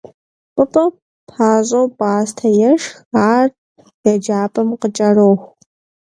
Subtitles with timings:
[0.55, 0.85] Пӏытӏэ
[1.29, 2.87] пащӏэу пӏастэ ешх,
[3.31, 3.47] ар
[4.11, 5.47] еджапӏэм къыкӏэроху.